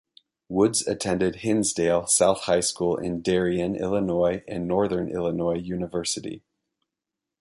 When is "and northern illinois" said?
4.47-5.59